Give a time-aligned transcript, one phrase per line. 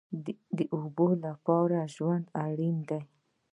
[0.57, 3.01] د اوبو لپاره ژوند اړین دی